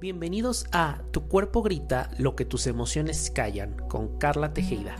[0.00, 4.96] Bienvenidos a Tu cuerpo grita lo que tus emociones callan con Carla Tejeda.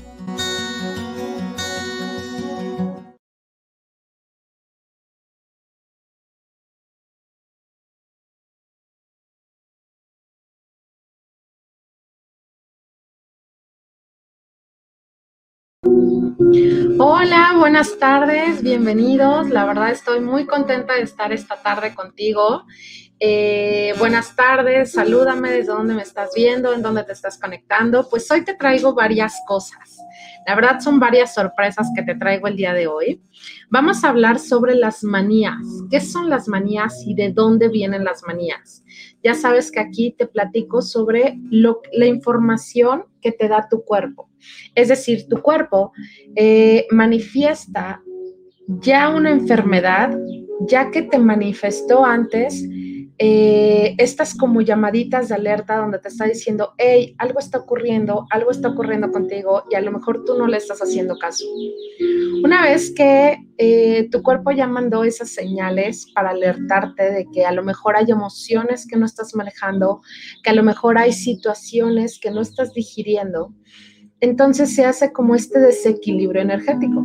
[16.99, 19.49] Hola, buenas tardes, bienvenidos.
[19.51, 22.65] La verdad estoy muy contenta de estar esta tarde contigo.
[23.21, 28.09] Eh, buenas tardes, salúdame desde dónde me estás viendo, en dónde te estás conectando.
[28.09, 29.99] Pues hoy te traigo varias cosas.
[30.47, 33.21] La verdad son varias sorpresas que te traigo el día de hoy.
[33.71, 35.59] Vamos a hablar sobre las manías.
[35.91, 38.85] ¿Qué son las manías y de dónde vienen las manías?
[39.25, 44.31] Ya sabes que aquí te platico sobre la información que te da tu cuerpo.
[44.77, 45.93] Es decir, tu cuerpo
[46.37, 48.01] eh, manifiesta
[48.69, 50.17] ya una enfermedad,
[50.61, 52.65] ya que te manifestó antes
[53.21, 58.53] eh, estas como llamaditas de alerta donde te está diciendo, hey, algo está ocurriendo, algo
[58.53, 61.45] está ocurriendo contigo y a lo mejor tú no le estás haciendo caso.
[62.45, 67.51] Una vez que eh, tu cuerpo ya mandó esas señales para alertarte de que a
[67.51, 70.01] lo mejor hay emociones que no estás manejando,
[70.45, 73.53] que a lo mejor hay situaciones que no estás digiriendo,
[74.21, 77.05] entonces se hace como este desequilibrio energético.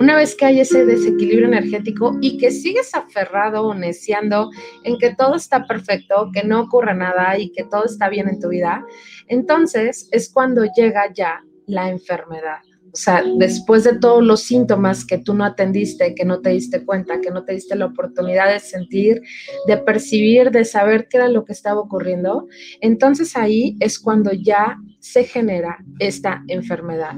[0.00, 4.50] Una vez que hay ese desequilibrio energético y que sigues aferrado o neciando
[4.84, 8.38] en que todo está perfecto, que no ocurre nada y que todo está bien en
[8.38, 8.84] tu vida,
[9.26, 12.58] entonces es cuando llega ya la enfermedad.
[12.92, 16.84] O sea, después de todos los síntomas que tú no atendiste, que no te diste
[16.84, 19.22] cuenta, que no te diste la oportunidad de sentir,
[19.66, 22.46] de percibir, de saber qué era lo que estaba ocurriendo,
[22.80, 27.16] entonces ahí es cuando ya se genera esta enfermedad.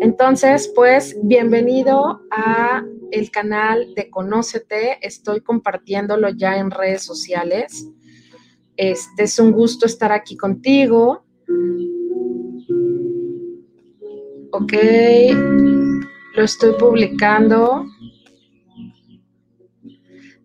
[0.00, 4.98] Entonces, pues bienvenido a el canal de Conócete.
[5.00, 7.88] Estoy compartiéndolo ya en redes sociales.
[8.76, 11.24] Este es un gusto estar aquí contigo.
[14.50, 14.72] Ok,
[16.34, 17.86] lo estoy publicando.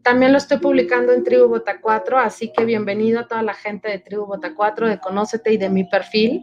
[0.03, 3.89] También lo estoy publicando en Tribu Bota 4, así que bienvenido a toda la gente
[3.89, 6.41] de Tribu Bota 4, de Conócete y de mi perfil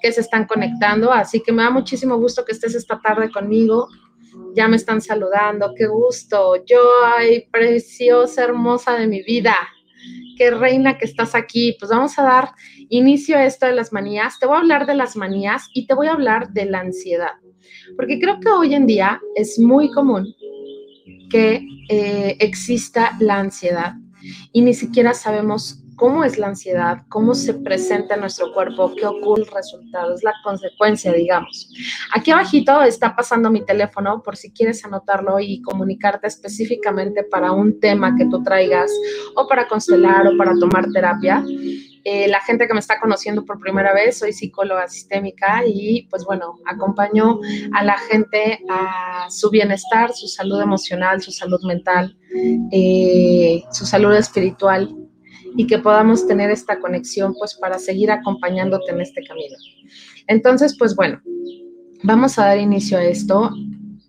[0.00, 1.12] que se están conectando.
[1.12, 3.88] Así que me da muchísimo gusto que estés esta tarde conmigo.
[4.54, 6.64] Ya me están saludando, qué gusto.
[6.64, 6.80] Yo,
[7.16, 9.54] ay, preciosa, hermosa de mi vida.
[10.38, 11.76] Qué reina que estás aquí.
[11.78, 12.50] Pues vamos a dar
[12.88, 14.38] inicio a esto de las manías.
[14.38, 17.32] Te voy a hablar de las manías y te voy a hablar de la ansiedad.
[17.96, 20.34] Porque creo que hoy en día es muy común
[21.34, 23.94] que eh, exista la ansiedad
[24.52, 29.04] y ni siquiera sabemos cómo es la ansiedad, cómo se presenta en nuestro cuerpo, qué
[29.04, 31.72] ocurre el resultado, es la consecuencia, digamos.
[32.14, 37.80] Aquí abajito está pasando mi teléfono por si quieres anotarlo y comunicarte específicamente para un
[37.80, 38.92] tema que tú traigas
[39.34, 41.44] o para constelar o para tomar terapia.
[42.06, 46.22] Eh, la gente que me está conociendo por primera vez, soy psicóloga sistémica y pues
[46.26, 47.40] bueno, acompaño
[47.72, 52.14] a la gente a su bienestar, su salud emocional, su salud mental,
[52.70, 54.94] eh, su salud espiritual
[55.56, 59.56] y que podamos tener esta conexión pues para seguir acompañándote en este camino.
[60.26, 61.22] Entonces, pues bueno,
[62.02, 63.50] vamos a dar inicio a esto.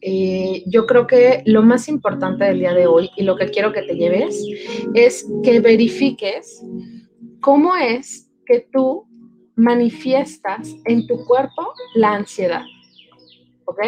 [0.02, 3.72] Eh, yo creo que lo más importante del día de hoy y lo que quiero
[3.72, 4.38] que te lleves
[4.94, 6.62] es que verifiques
[7.46, 9.06] cómo es que tú
[9.56, 12.64] manifiestas en tu cuerpo la ansiedad.
[13.66, 13.82] ¿Ok?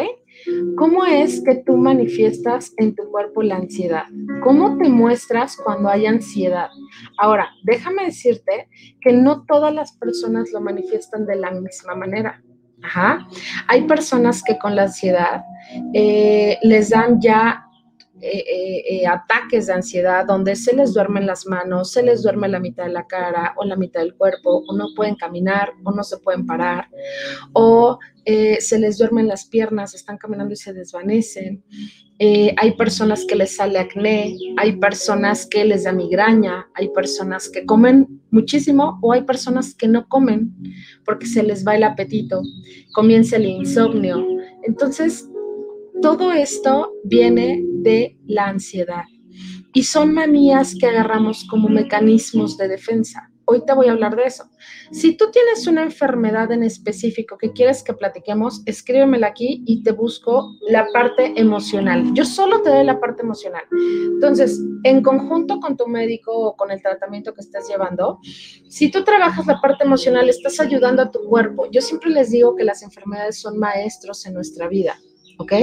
[0.78, 4.04] ¿Cómo es que tú manifiestas en tu cuerpo la ansiedad?
[4.44, 6.70] ¿Cómo te muestras cuando hay ansiedad?
[7.18, 8.70] Ahora, déjame decirte
[9.02, 12.44] que no todas las personas lo manifiestan de la misma manera.
[12.84, 13.28] Ajá.
[13.68, 15.44] Hay personas que con la ansiedad
[15.96, 17.67] eh, les dan ya
[18.20, 22.48] eh, eh, eh, ataques de ansiedad donde se les duermen las manos, se les duerme
[22.48, 25.92] la mitad de la cara o la mitad del cuerpo, o no pueden caminar o
[25.92, 26.90] no se pueden parar,
[27.54, 31.64] o se les duermen las piernas, están caminando y se desvanecen.
[32.20, 37.66] hay personas que les sale acné, hay personas que les da migraña, hay personas que
[37.66, 40.54] comen muchísimo o hay personas que no comen
[41.06, 42.42] porque se les va el apetito,
[42.94, 44.28] comienza el insomnio.
[44.64, 45.30] Entonces,
[46.02, 49.04] todo esto viene de la ansiedad
[49.74, 53.32] y son manías que agarramos como mecanismos de defensa.
[53.46, 54.44] Hoy te voy a hablar de eso.
[54.92, 59.94] Si tú tienes una enfermedad en específico que quieres que platiquemos, escríbemela aquí y te
[59.94, 62.12] busco la parte emocional.
[62.14, 63.64] Yo solo te doy la parte emocional.
[63.72, 68.20] Entonces, en conjunto con tu médico o con el tratamiento que estás llevando,
[68.68, 71.70] si tú trabajas la parte emocional, estás ayudando a tu cuerpo.
[71.72, 74.98] Yo siempre les digo que las enfermedades son maestros en nuestra vida.
[75.38, 75.54] ¿Ok?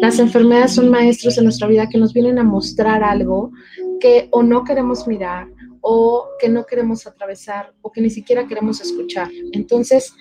[0.00, 3.52] Las enfermedades son maestros en nuestra vida que nos vienen a mostrar algo
[4.00, 5.48] que o no queremos mirar
[5.80, 9.30] o que no queremos atravesar o que ni siquiera queremos escuchar.
[9.52, 10.14] Entonces,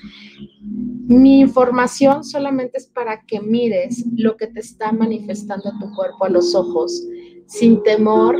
[0.61, 6.29] mi información solamente es para que mires lo que te está manifestando tu cuerpo a
[6.29, 7.05] los ojos,
[7.47, 8.35] sin temor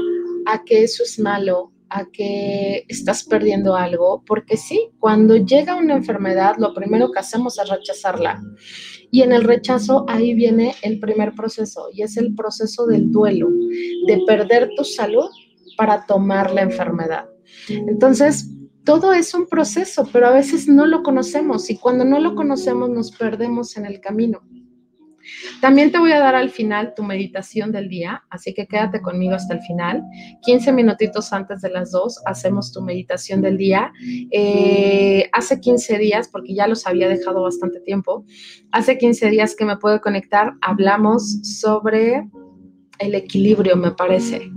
[0.46, 5.96] a que eso es malo, a que estás perdiendo algo, porque sí, cuando llega una
[5.96, 8.42] enfermedad, lo primero que hacemos es rechazarla.
[9.14, 13.48] Y en el rechazo ahí viene el primer proceso, y es el proceso del duelo,
[14.08, 15.30] de perder tu salud
[15.78, 17.26] para tomar la enfermedad.
[17.70, 18.50] Entonces,
[18.84, 22.90] todo es un proceso, pero a veces no lo conocemos y cuando no lo conocemos
[22.90, 24.42] nos perdemos en el camino.
[25.62, 29.36] También te voy a dar al final tu meditación del día, así que quédate conmigo
[29.36, 30.04] hasta el final.
[30.44, 33.92] 15 minutitos antes de las 2 hacemos tu meditación del día.
[34.32, 38.26] Eh, hace 15 días, porque ya los había dejado bastante tiempo,
[38.72, 42.24] hace 15 días que me puedo conectar, hablamos sobre
[43.00, 44.50] el equilibrio, me parece.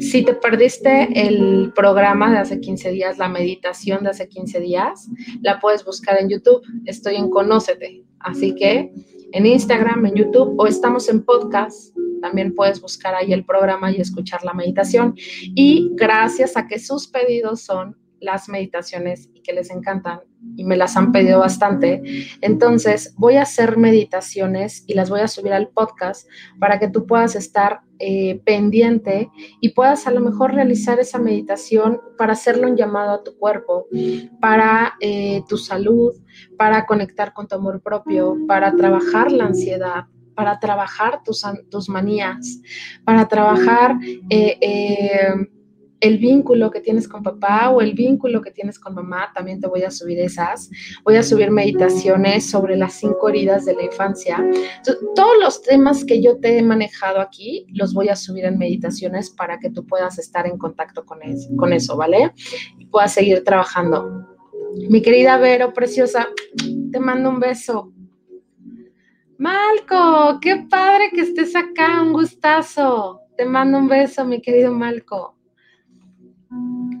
[0.00, 5.08] Si te perdiste el programa de hace 15 días, la meditación de hace 15 días,
[5.42, 6.62] la puedes buscar en YouTube.
[6.84, 8.04] Estoy en Conócete.
[8.18, 8.92] Así que
[9.32, 11.96] en Instagram, en YouTube o estamos en podcast.
[12.20, 15.14] También puedes buscar ahí el programa y escuchar la meditación.
[15.16, 20.20] Y gracias a que sus pedidos son las meditaciones que les encantan
[20.56, 22.02] y me las han pedido bastante.
[22.40, 26.28] Entonces voy a hacer meditaciones y las voy a subir al podcast
[26.58, 29.30] para que tú puedas estar eh, pendiente
[29.60, 33.86] y puedas a lo mejor realizar esa meditación para hacerle un llamado a tu cuerpo,
[34.40, 36.12] para eh, tu salud,
[36.56, 40.04] para conectar con tu amor propio, para trabajar la ansiedad
[40.34, 42.58] para trabajar tus, tus manías,
[43.04, 43.96] para trabajar
[44.30, 45.28] eh,
[46.02, 49.68] el vínculo que tienes con papá o el vínculo que tienes con mamá, también te
[49.68, 50.68] voy a subir esas.
[51.04, 54.44] Voy a subir meditaciones sobre las cinco heridas de la infancia.
[55.14, 59.30] todos los temas que yo te he manejado aquí, los voy a subir en meditaciones
[59.30, 62.32] para que tú puedas estar en contacto con eso, con eso ¿vale?
[62.78, 64.26] Y puedas seguir trabajando.
[64.88, 66.26] Mi querida Vero, preciosa,
[66.90, 67.92] te mando un beso.
[69.38, 73.20] Malco, qué padre que estés acá, un gustazo.
[73.36, 75.36] Te mando un beso, mi querido Malco.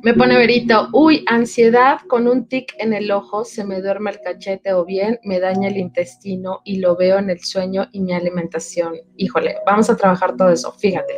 [0.02, 4.20] Me pone verito, uy, ansiedad con un tic en el ojo, se me duerme el
[4.20, 8.12] cachete o bien me daña el intestino y lo veo en el sueño y mi
[8.12, 8.94] alimentación.
[9.16, 11.14] Híjole, vamos a trabajar todo eso, fíjate.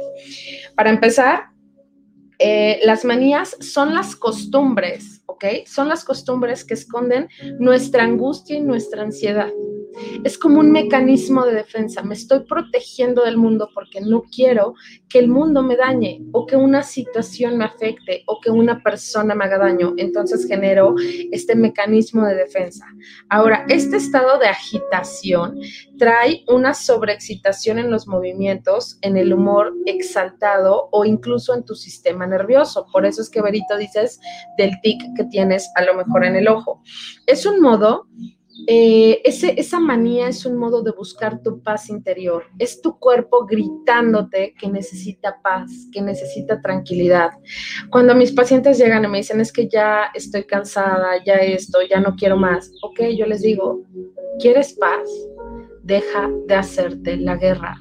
[0.76, 1.44] Para empezar,
[2.38, 5.44] eh, las manías son las costumbres, ¿ok?
[5.66, 7.28] Son las costumbres que esconden
[7.58, 9.48] nuestra angustia y nuestra ansiedad.
[10.25, 12.02] Es como un mecanismo de defensa.
[12.02, 14.75] Me estoy protegiendo del mundo porque no quiero
[15.08, 19.35] que el mundo me dañe o que una situación me afecte o que una persona
[19.35, 19.94] me haga daño.
[19.96, 20.94] Entonces genero
[21.31, 22.87] este mecanismo de defensa.
[23.29, 25.58] Ahora, este estado de agitación
[25.99, 32.26] trae una sobreexcitación en los movimientos, en el humor exaltado o incluso en tu sistema
[32.26, 32.87] nervioso.
[32.93, 34.20] Por eso es que Berito dices
[34.58, 36.82] del tic que tienes a lo mejor en el ojo.
[37.26, 38.08] Es un modo
[38.66, 42.44] eh, ese, esa manía es un modo de buscar tu paz interior.
[42.58, 47.32] Es tu cuerpo gritándote que necesita paz, que necesita tranquilidad.
[47.90, 52.00] Cuando mis pacientes llegan y me dicen, es que ya estoy cansada, ya esto, ya
[52.00, 53.82] no quiero más, ok, yo les digo,
[54.38, 55.08] ¿quieres paz?
[55.82, 57.76] Deja de hacerte la guerra.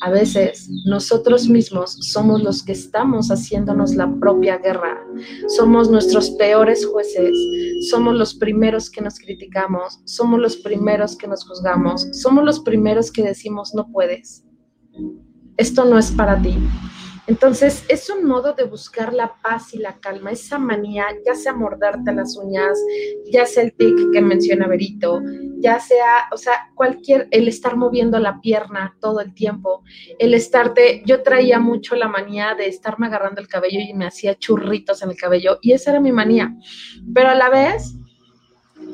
[0.00, 5.04] A veces nosotros mismos somos los que estamos haciéndonos la propia guerra.
[5.48, 7.36] Somos nuestros peores jueces,
[7.88, 13.10] somos los primeros que nos criticamos, somos los primeros que nos juzgamos, somos los primeros
[13.10, 14.44] que decimos no puedes.
[15.56, 16.58] Esto no es para ti.
[17.26, 21.54] Entonces, es un modo de buscar la paz y la calma, esa manía, ya sea
[21.54, 22.78] morderte las uñas,
[23.32, 25.22] ya sea el tic que menciona Berito,
[25.64, 29.82] ya sea, o sea, cualquier, el estar moviendo la pierna todo el tiempo,
[30.18, 34.34] el estarte, yo traía mucho la manía de estarme agarrando el cabello y me hacía
[34.34, 36.54] churritos en el cabello, y esa era mi manía.
[37.14, 37.94] Pero a la vez,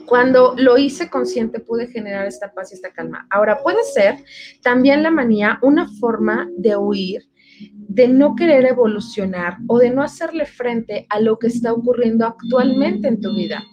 [0.06, 3.26] cuando lo hice consciente pude generar esta paz y esta calma.
[3.30, 4.24] Ahora puede ser
[4.62, 7.29] también la manía una forma de huir
[7.72, 13.08] de no querer evolucionar o de no hacerle frente a lo que está ocurriendo actualmente
[13.08, 13.64] en tu vida,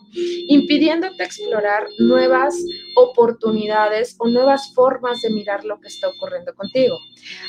[0.47, 2.55] impidiéndote explorar nuevas
[2.95, 6.97] oportunidades o nuevas formas de mirar lo que está ocurriendo contigo.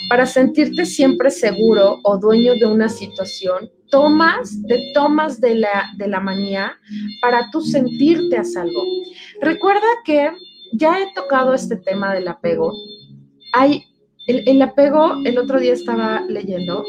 [0.09, 6.09] Para sentirte siempre seguro o dueño de una situación, tomas, te tomas de la, de
[6.09, 6.79] la manía
[7.23, 8.85] para tú sentirte a salvo.
[9.41, 10.31] Recuerda que
[10.73, 12.73] ya he tocado este tema del apego.
[13.55, 13.85] Hay
[14.29, 16.85] el, apego, el otro día estaba leyendo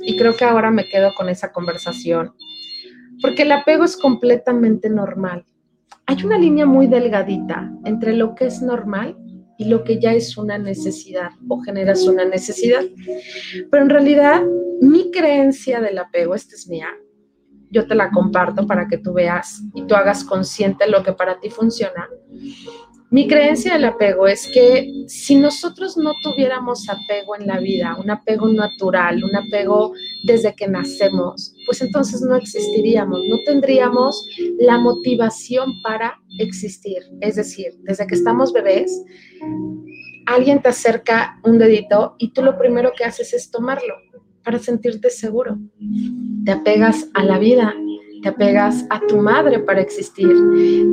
[0.00, 2.34] y creo que ahora me quedo con esa conversación,
[3.20, 5.44] porque el apego es completamente normal.
[6.06, 9.16] Hay una línea muy delgadita entre lo que es normal
[9.58, 12.82] y lo que ya es una necesidad o generas una necesidad.
[13.70, 14.42] Pero en realidad,
[14.80, 16.88] mi creencia del apego, esta es mía,
[17.70, 21.40] yo te la comparto para que tú veas y tú hagas consciente lo que para
[21.40, 22.08] ti funciona.
[23.10, 28.10] Mi creencia del apego es que si nosotros no tuviéramos apego en la vida, un
[28.10, 29.92] apego natural, un apego
[30.24, 34.26] desde que nacemos, pues entonces no existiríamos, no tendríamos
[34.58, 36.98] la motivación para existir.
[37.20, 39.04] Es decir, desde que estamos bebés,
[40.26, 43.94] alguien te acerca un dedito y tú lo primero que haces es tomarlo
[44.42, 45.58] para sentirte seguro.
[46.44, 47.74] Te apegas a la vida,
[48.24, 50.34] te apegas a tu madre para existir,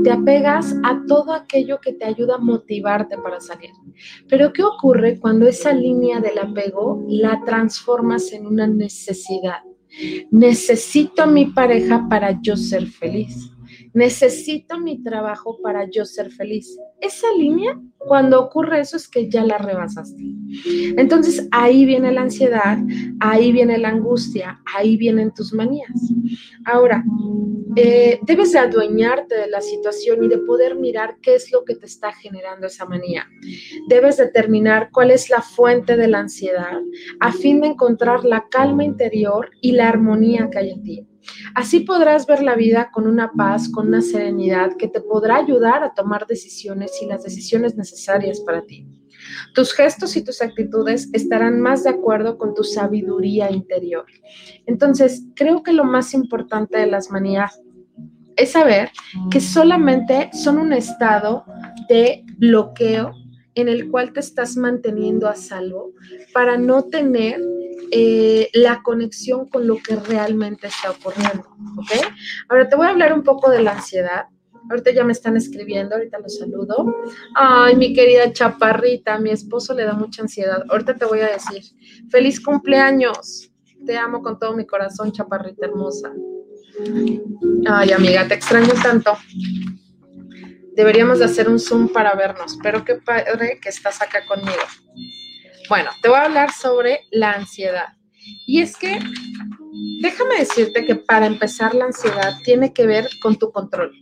[0.04, 3.72] te apegas a todo aquello que te ayuda a motivarte para salir.
[4.28, 9.62] Pero ¿qué ocurre cuando esa línea del apego la transformas en una necesidad?
[10.30, 13.50] Necesito a mi pareja para yo ser feliz.
[13.94, 16.78] Necesito mi trabajo para yo ser feliz.
[17.01, 20.24] Esa línea, cuando ocurre eso, es que ya la rebasaste.
[20.98, 22.77] Entonces ahí viene la ansiedad,
[23.20, 25.91] ahí viene la angustia, ahí vienen tus manías.
[26.65, 27.03] Ahora,
[27.75, 31.75] eh, debes de adueñarte de la situación y de poder mirar qué es lo que
[31.75, 33.25] te está generando esa manía.
[33.88, 36.79] Debes determinar cuál es la fuente de la ansiedad
[37.20, 41.08] a fin de encontrar la calma interior y la armonía que hay en ti.
[41.56, 45.84] Así podrás ver la vida con una paz, con una serenidad que te podrá ayudar
[45.84, 48.88] a tomar decisiones y las decisiones necesarias para ti.
[49.54, 54.06] Tus gestos y tus actitudes estarán más de acuerdo con tu sabiduría interior.
[54.66, 57.62] Entonces, creo que lo más importante de las manías
[58.36, 58.90] es saber
[59.30, 61.46] que solamente son un estado
[61.90, 63.13] de bloqueo
[63.56, 65.94] en el cual te estás manteniendo a salvo
[66.34, 67.42] para no tener
[67.91, 71.45] eh, la conexión con lo que realmente está ocurriendo.
[72.50, 74.25] Ahora te voy a hablar un poco de la ansiedad.
[74.69, 76.95] Ahorita ya me están escribiendo, ahorita los saludo.
[77.36, 80.63] Ay, mi querida chaparrita, mi esposo le da mucha ansiedad.
[80.69, 81.63] Ahorita te voy a decir,
[82.10, 83.51] feliz cumpleaños.
[83.86, 86.13] Te amo con todo mi corazón, chaparrita hermosa.
[87.67, 89.17] Ay, amiga, te extraño tanto.
[90.75, 94.62] Deberíamos de hacer un Zoom para vernos, pero qué padre que estás acá conmigo.
[95.72, 97.94] Bueno, te voy a hablar sobre la ansiedad.
[98.46, 99.00] Y es que,
[100.01, 103.94] déjame decirte que para empezar la ansiedad tiene que ver con tu control,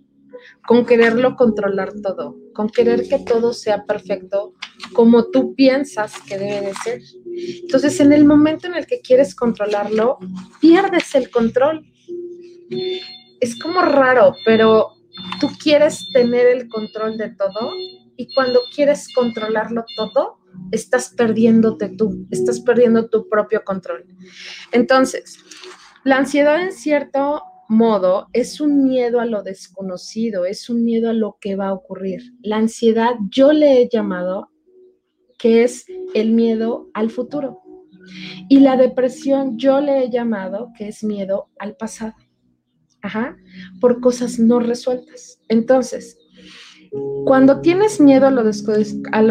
[0.65, 4.55] con quererlo controlar todo, con querer que todo sea perfecto
[4.93, 7.01] como tú piensas que debe de ser.
[7.61, 10.17] Entonces, en el momento en el que quieres controlarlo,
[10.59, 11.85] pierdes el control.
[13.41, 14.93] Es como raro, pero
[15.39, 17.73] tú quieres tener el control de todo
[18.17, 20.38] y cuando quieres controlarlo todo,
[20.71, 24.05] estás perdiéndote tú, estás perdiendo tu propio control.
[24.71, 25.39] Entonces,
[26.03, 31.13] la ansiedad en cierto modo es un miedo a lo desconocido, es un miedo a
[31.13, 32.33] lo que va a ocurrir.
[32.41, 34.49] La ansiedad yo le he llamado
[35.37, 37.61] que es el miedo al futuro.
[38.49, 42.15] Y la depresión yo le he llamado que es miedo al pasado.
[43.01, 43.37] Ajá,
[43.79, 45.39] por cosas no resueltas.
[45.47, 46.17] Entonces,
[47.25, 48.43] cuando tienes miedo a lo,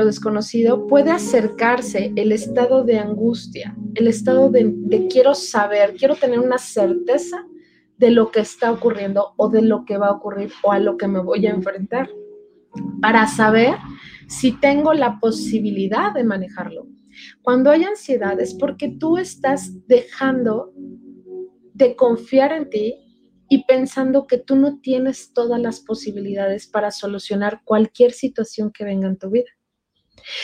[0.04, 6.38] desconocido, puede acercarse el estado de angustia, el estado de, de quiero saber, quiero tener
[6.38, 7.44] una certeza
[7.96, 10.96] de lo que está ocurriendo o de lo que va a ocurrir o a lo
[10.96, 12.08] que me voy a enfrentar,
[13.00, 13.74] para saber
[14.28, 16.86] si tengo la posibilidad de manejarlo.
[17.42, 20.72] Cuando hay ansiedad es porque tú estás dejando
[21.74, 23.07] de confiar en ti
[23.48, 29.08] y pensando que tú no tienes todas las posibilidades para solucionar cualquier situación que venga
[29.08, 29.50] en tu vida.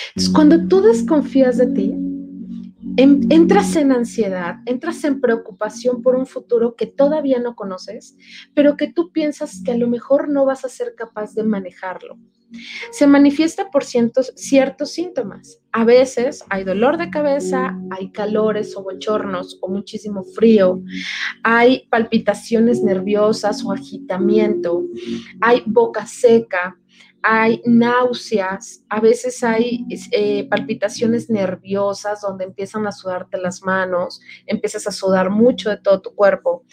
[0.08, 1.94] Entonces, cuando tú desconfías de ti,
[2.96, 8.16] entras en ansiedad, entras en preocupación por un futuro que todavía no conoces,
[8.54, 12.18] pero que tú piensas que a lo mejor no vas a ser capaz de manejarlo.
[12.90, 14.32] Se manifiesta por ciertos,
[14.92, 15.60] síntomas.
[15.72, 20.80] A veces hay dolor de cabeza, hay calores o bochornos o muchísimo frío,
[21.42, 24.84] hay palpitaciones nerviosas o agitamiento,
[25.40, 26.78] hay boca seca,
[27.26, 34.86] hay náuseas, a veces hay eh, palpitaciones nerviosas donde empiezan a sudarte las manos, empiezas
[34.86, 36.64] a sudar mucho de todo tu cuerpo,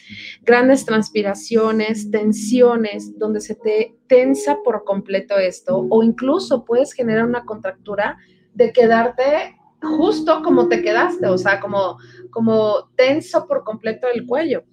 [0.41, 7.46] grandes transpiraciones, tensiones, donde se te tensa por completo esto, o incluso puedes generar una
[7.46, 8.17] contractura
[8.53, 11.98] de quedarte justo como te quedaste, o sea, como,
[12.29, 14.65] como tenso por completo el cuello.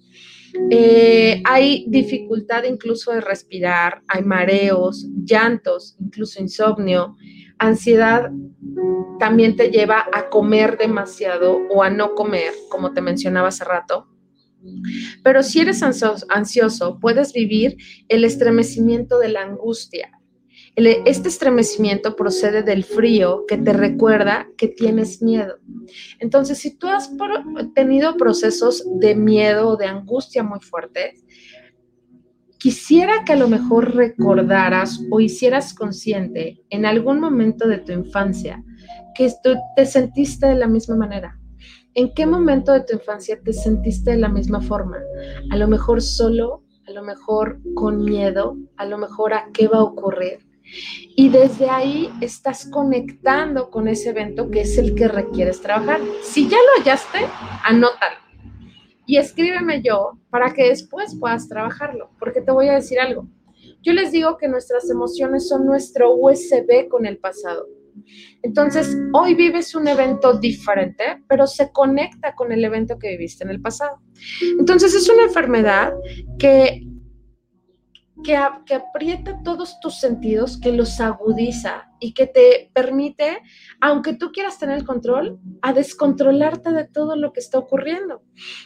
[0.71, 7.17] Eh, hay dificultad incluso de respirar, hay mareos, llantos, incluso insomnio.
[7.59, 8.31] Ansiedad
[9.19, 14.09] también te lleva a comer demasiado o a no comer, como te mencionaba hace rato.
[15.23, 17.76] Pero si eres ansioso, puedes vivir
[18.09, 20.17] el estremecimiento de la angustia,
[20.87, 25.56] este estremecimiento procede del frío que te recuerda que tienes miedo.
[26.20, 27.11] Entonces, si tú has
[27.75, 31.25] tenido procesos de miedo o de angustia muy fuertes,
[32.58, 38.62] quisiera que a lo mejor recordaras o hicieras consciente en algún momento de tu infancia
[39.14, 41.38] que tú te sentiste de la misma manera.
[41.94, 44.99] ¿En qué momento de tu infancia te sentiste de la misma forma?
[45.50, 49.78] A lo mejor solo, a lo mejor con miedo, a lo mejor a qué va
[49.78, 50.48] a ocurrir.
[51.16, 56.00] Y desde ahí estás conectando con ese evento que es el que requieres trabajar.
[56.22, 57.18] Si ya lo hallaste,
[57.64, 58.16] anótalo.
[59.06, 63.26] Y escríbeme yo para que después puedas trabajarlo, porque te voy a decir algo.
[63.82, 67.66] Yo les digo que nuestras emociones son nuestro USB con el pasado.
[68.42, 73.50] Entonces, hoy vives un evento diferente, pero se conecta con el evento que viviste en
[73.50, 74.00] el pasado.
[74.58, 75.94] Entonces, es una enfermedad
[76.38, 76.87] que
[78.22, 83.38] que, aprieta todos tus sentidos, que los agudiza y que te permite,
[83.80, 88.22] aunque tú quieras tener el control, a descontrolarte de todo lo que está ocurriendo.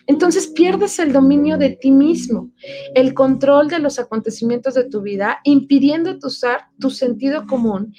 [0.06, 2.50] Entonces pierdes el dominio de ti mismo,
[2.94, 7.94] el control de los acontecimientos de tu vida, impidiendo usar tu sentido común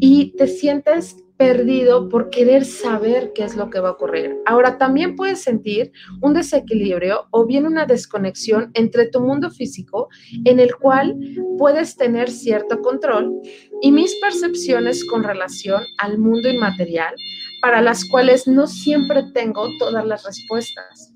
[0.00, 4.36] y te sientes perdido por querer saber qué es lo que va a ocurrir.
[4.44, 10.08] Ahora, también puedes sentir un desequilibrio o bien una desconexión entre tu mundo físico
[10.44, 11.16] en el cual
[11.56, 13.40] puedes tener cierto control
[13.80, 17.14] y mis percepciones con relación al mundo inmaterial
[17.62, 21.14] para las cuales no siempre tengo todas las respuestas.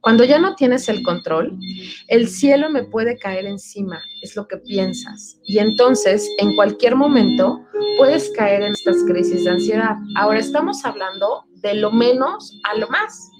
[0.00, 1.58] Cuando ya no tienes el control,
[2.08, 5.38] el cielo me puede caer encima, es lo que piensas.
[5.44, 7.60] Y entonces, en cualquier momento,
[7.98, 9.96] puedes caer en estas crisis de ansiedad.
[10.16, 13.30] Ahora estamos hablando de lo menos a lo más.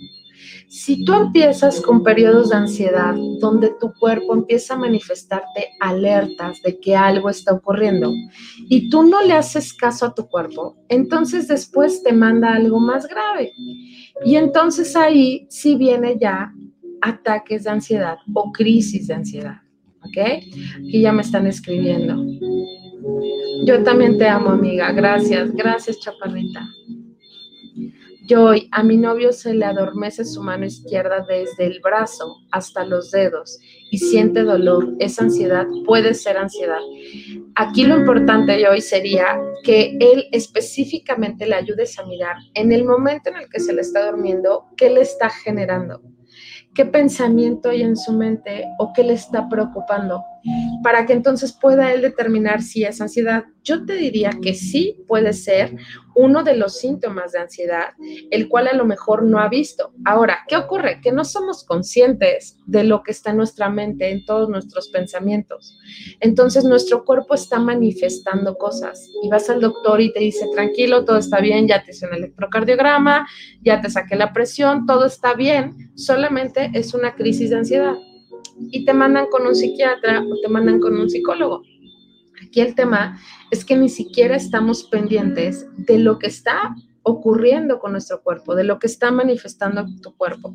[0.68, 6.78] Si tú empiezas con periodos de ansiedad donde tu cuerpo empieza a manifestarte alertas de
[6.78, 8.12] que algo está ocurriendo
[8.68, 13.08] y tú no le haces caso a tu cuerpo, entonces después te manda algo más
[13.08, 13.52] grave.
[14.24, 16.52] Y entonces ahí sí viene ya
[17.00, 19.60] ataques de ansiedad o crisis de ansiedad.
[20.02, 20.18] ¿Ok?
[20.78, 22.16] Aquí ya me están escribiendo.
[23.64, 24.92] Yo también te amo, amiga.
[24.92, 26.66] Gracias, gracias, chaparrita.
[28.30, 33.10] Joy, a mi novio se le adormece su mano izquierda desde el brazo hasta los
[33.10, 33.58] dedos
[33.90, 34.94] y siente dolor.
[35.00, 35.66] ¿Es ansiedad?
[35.84, 36.78] Puede ser ansiedad.
[37.56, 43.30] Aquí lo importante, Joy, sería que él específicamente le ayudes a mirar en el momento
[43.30, 46.00] en el que se le está durmiendo, qué le está generando
[46.74, 50.24] qué pensamiento hay en su mente o qué le está preocupando,
[50.82, 53.44] para que entonces pueda él determinar si es ansiedad.
[53.62, 55.76] Yo te diría que sí puede ser
[56.14, 57.90] uno de los síntomas de ansiedad,
[58.30, 59.92] el cual a lo mejor no ha visto.
[60.04, 61.00] Ahora, ¿qué ocurre?
[61.02, 65.78] Que no somos conscientes de lo que está en nuestra mente, en todos nuestros pensamientos.
[66.20, 71.18] Entonces nuestro cuerpo está manifestando cosas y vas al doctor y te dice, tranquilo, todo
[71.18, 73.26] está bien, ya te hice un electrocardiograma,
[73.62, 77.94] ya te saqué la presión, todo está bien, solamente es una crisis de ansiedad.
[78.70, 81.62] Y te mandan con un psiquiatra o te mandan con un psicólogo.
[82.42, 83.18] Aquí el tema
[83.50, 88.64] es que ni siquiera estamos pendientes de lo que está ocurriendo con nuestro cuerpo, de
[88.64, 90.54] lo que está manifestando tu cuerpo.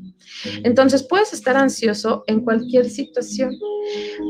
[0.64, 3.56] Entonces puedes estar ansioso en cualquier situación.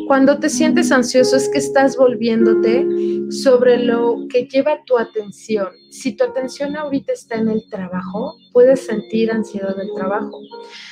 [0.08, 2.88] Cuando te sientes ansioso es que estás volviéndote
[3.30, 5.69] sobre lo que lleva tu atención.
[5.91, 10.39] Si tu atención ahorita está en el trabajo, puedes sentir ansiedad del trabajo.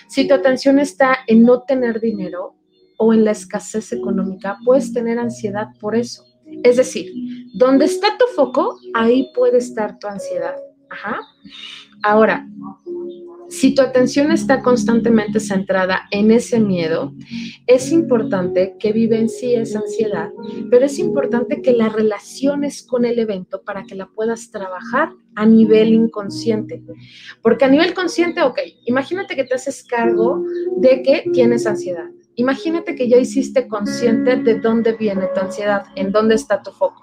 [0.08, 2.56] Si tu atención está en no tener dinero
[2.98, 6.26] o en la escasez económica, puedes tener ansiedad por eso.
[6.64, 7.12] Es decir,
[7.56, 10.56] donde está tu foco, ahí puede estar tu ansiedad.
[12.02, 12.48] Ahora,
[13.54, 17.14] si tu atención está constantemente centrada en ese miedo,
[17.68, 20.32] es importante que vivencie esa ansiedad,
[20.72, 25.46] pero es importante que la relaciones con el evento para que la puedas trabajar a
[25.46, 26.82] nivel inconsciente.
[27.44, 30.44] Porque a nivel consciente, ok, imagínate que te haces cargo
[30.78, 32.10] de que tienes ansiedad.
[32.36, 37.03] Imagínate que ya hiciste consciente de dónde viene tu ansiedad, en dónde está tu foco.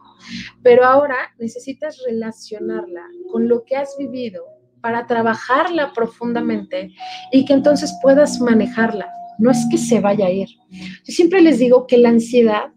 [0.62, 4.44] Pero ahora necesitas relacionarla con lo que has vivido
[4.80, 6.90] para trabajarla profundamente
[7.32, 9.10] y que entonces puedas manejarla.
[9.38, 10.48] No es que se vaya a ir.
[10.70, 12.72] Yo siempre les digo que la ansiedad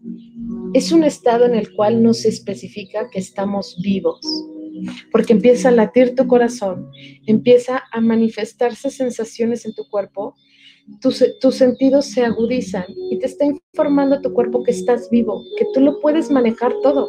[0.72, 4.20] es un estado en el cual no se especifica que estamos vivos,
[5.12, 6.90] porque empieza a latir tu corazón,
[7.26, 10.34] empieza a manifestarse sensaciones en tu cuerpo,
[11.00, 15.66] tus, tus, sentidos se agudizan y te está informando tu cuerpo que estás vivo, que
[15.72, 17.08] tú lo puedes manejar todo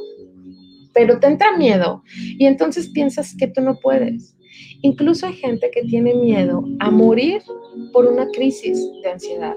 [0.96, 2.02] pero te entra miedo
[2.40, 4.36] y entonces piensas que tú no puedes.
[4.82, 7.42] Incluso hay gente que tiene miedo a morir
[7.92, 9.56] por una crisis de ansiedad.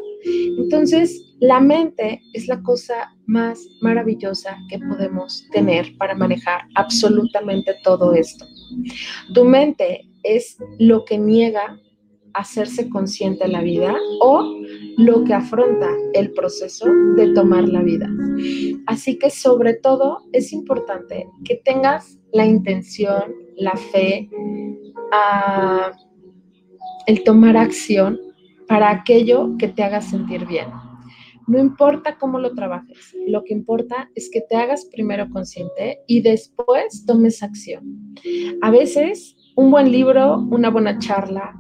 [0.59, 8.13] Entonces, La mente es la cosa más maravillosa que podemos tener para manejar absolutamente todo
[8.13, 8.45] esto.
[9.35, 11.79] Tu mente es lo que niega
[12.35, 14.53] hacerse consciente de la vida o
[14.99, 18.11] lo que afronta el proceso de tomar la vida.
[18.87, 24.29] Así que sobre todo es importante que tengas la intención, la fe,
[27.07, 28.19] el tomar acción
[28.67, 30.67] para aquello que te haga sentir bien.
[31.47, 36.21] No importa cómo lo trabajes, lo que importa es que te hagas primero consciente y
[36.23, 38.15] después tomes acción.
[38.63, 41.53] A veces un buen libro, una buena charla,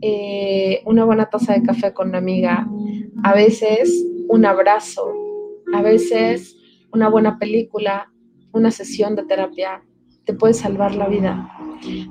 [0.00, 2.64] eh, una buena taza de café con una amiga,
[3.24, 5.12] a veces un abrazo,
[5.74, 6.56] a veces
[6.92, 8.08] una buena película,
[8.52, 9.82] una sesión de terapia,
[10.24, 11.50] te puede salvar la vida.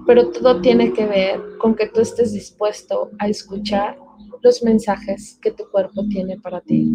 [0.05, 3.97] Pero todo tiene que ver con que tú estés dispuesto a escuchar
[4.41, 6.85] los mensajes que tu cuerpo tiene para ti.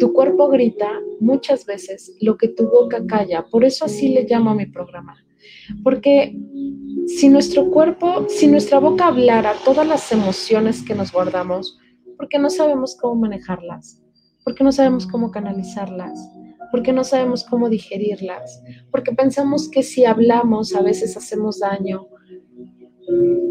[0.00, 4.52] Tu cuerpo grita muchas veces lo que tu boca calla, por eso así le llamo
[4.52, 5.25] a mi programa.
[5.82, 6.36] Porque
[7.06, 11.78] si nuestro cuerpo, si nuestra boca hablara todas las emociones que nos guardamos,
[12.16, 14.02] porque no sabemos cómo manejarlas,
[14.44, 16.18] porque no sabemos cómo canalizarlas,
[16.70, 22.08] porque no sabemos cómo digerirlas, porque pensamos que si hablamos a veces hacemos daño,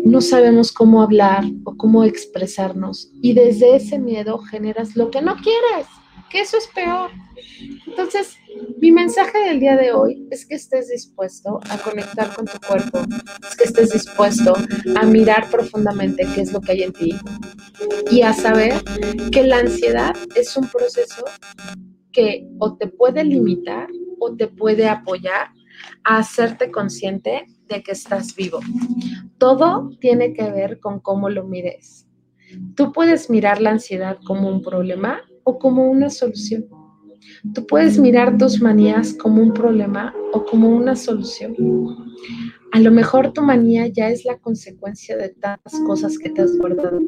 [0.04, 5.36] no sabemos cómo hablar o cómo expresarnos y desde ese miedo generas lo que no
[5.36, 5.88] quieres,
[6.30, 7.10] que eso es peor.
[7.88, 8.36] Entonces,
[8.78, 13.00] mi mensaje del día de hoy es que estés dispuesto a conectar con tu cuerpo,
[13.48, 14.54] es que estés dispuesto
[14.96, 17.16] a mirar profundamente qué es lo que hay en ti
[18.12, 18.74] y a saber
[19.32, 21.26] que la ansiedad es un proceso
[22.12, 23.88] que o te puede limitar
[24.20, 25.50] o te puede apoyar
[26.04, 28.60] a hacerte consciente de que estás vivo.
[29.38, 32.08] Todo tiene que ver con cómo lo mires.
[32.76, 36.68] Tú puedes mirar la ansiedad como un problema o como una solución.
[37.54, 41.56] Tú puedes mirar tus manías como un problema o como una solución.
[42.72, 46.58] A lo mejor tu manía ya es la consecuencia de tantas cosas que te has
[46.58, 47.00] guardado.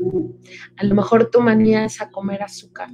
[0.77, 2.89] A lo mejor tu manía es a comer azúcar.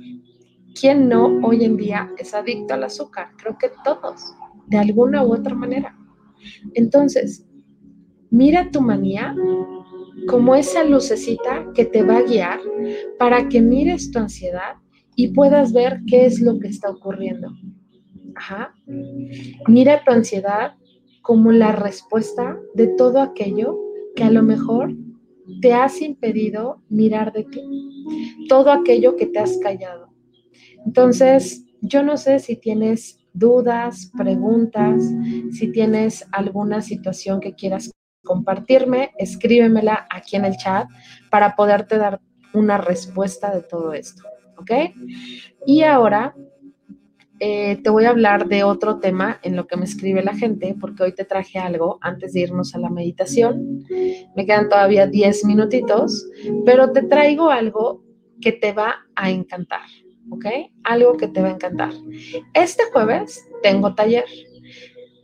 [0.80, 3.30] ¿Quién no hoy en día es adicto al azúcar?
[3.38, 4.34] Creo que todos,
[4.68, 5.96] de alguna u otra manera.
[6.74, 7.46] Entonces,
[8.32, 9.36] mira tu manía
[10.28, 12.60] como esa lucecita que te va a guiar
[13.20, 14.78] para que mires tu ansiedad
[15.16, 17.50] y puedas ver qué es lo que está ocurriendo.
[18.36, 18.74] Ajá.
[19.68, 20.74] Mira tu ansiedad
[21.22, 23.80] como la respuesta de todo aquello
[24.16, 24.94] que a lo mejor
[25.62, 27.62] te has impedido mirar de ti,
[28.48, 30.10] todo aquello que te has callado.
[30.86, 35.04] Entonces, yo no sé si tienes dudas, preguntas,
[35.52, 37.92] si tienes alguna situación que quieras
[38.24, 40.88] compartirme, escríbemela aquí en el chat
[41.30, 42.22] para poderte dar
[42.54, 44.24] una respuesta de todo esto.
[44.58, 44.72] ¿Ok?
[45.66, 46.36] Y ahora
[47.40, 50.76] eh, te voy a hablar de otro tema en lo que me escribe la gente,
[50.80, 53.84] porque hoy te traje algo antes de irnos a la meditación.
[54.36, 56.26] Me quedan todavía 10 minutitos,
[56.66, 58.02] pero te traigo algo
[58.40, 59.88] que te va a encantar,
[60.30, 60.46] ¿ok?
[60.84, 61.92] Algo que te va a encantar.
[62.54, 64.26] Este jueves tengo taller.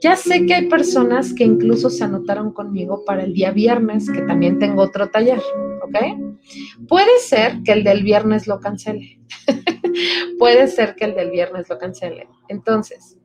[0.01, 4.21] Ya sé que hay personas que incluso se anotaron conmigo para el día viernes, que
[4.21, 5.41] también tengo otro taller,
[5.89, 6.87] ¿ok?
[6.87, 9.19] Puede ser que el del viernes lo cancele.
[10.39, 12.27] Puede ser que el del viernes lo cancele.
[12.47, 13.17] Entonces,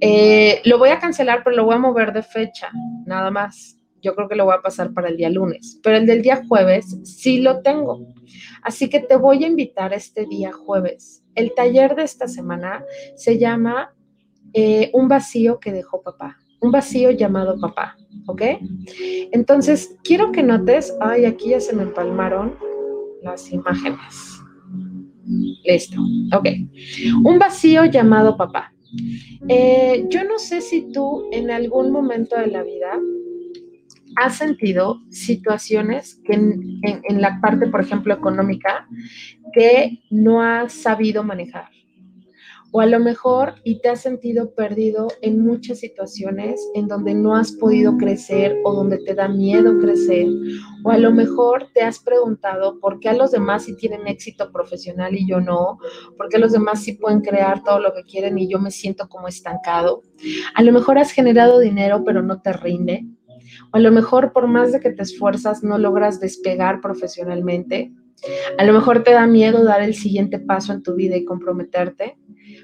[0.00, 2.70] eh, lo voy a cancelar, pero lo voy a mover de fecha,
[3.06, 3.78] nada más.
[4.02, 6.42] Yo creo que lo voy a pasar para el día lunes, pero el del día
[6.48, 8.04] jueves sí lo tengo.
[8.62, 11.22] Así que te voy a invitar este día jueves.
[11.36, 13.94] El taller de esta semana se llama
[14.54, 17.96] eh, un vacío que dejó papá, un vacío llamado papá,
[18.26, 18.42] ¿ok?
[19.32, 22.54] Entonces, quiero que notes, ay, aquí ya se me empalmaron
[23.22, 24.40] las imágenes.
[25.64, 26.00] Listo,
[26.34, 26.46] ok.
[27.24, 28.72] Un vacío llamado papá.
[29.48, 32.98] Eh, yo no sé si tú en algún momento de la vida
[34.16, 38.86] has sentido situaciones que en la parte, por ejemplo, económica,
[39.52, 41.68] que no has sabido manejar
[42.72, 47.36] o a lo mejor y te has sentido perdido en muchas situaciones en donde no
[47.36, 50.26] has podido crecer o donde te da miedo crecer,
[50.82, 54.50] o a lo mejor te has preguntado por qué a los demás sí tienen éxito
[54.50, 55.78] profesional y yo no,
[56.16, 59.06] por qué los demás sí pueden crear todo lo que quieren y yo me siento
[59.08, 60.02] como estancado.
[60.54, 63.06] A lo mejor has generado dinero pero no te rinde.
[63.70, 67.92] O a lo mejor por más de que te esfuerzas no logras despegar profesionalmente.
[68.56, 72.16] A lo mejor te da miedo dar el siguiente paso en tu vida y comprometerte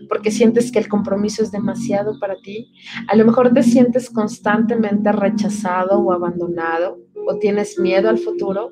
[0.08, 2.72] porque sientes que el compromiso es demasiado para ti.
[3.08, 8.70] A lo mejor te sientes constantemente rechazado o abandonado o tienes miedo al futuro.